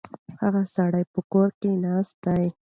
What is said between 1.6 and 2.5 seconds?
ناست دی.